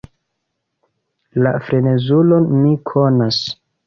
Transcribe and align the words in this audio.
La 1.47 1.51
frenezulon 1.67 2.47
mi 2.63 2.73
konas. 2.93 3.39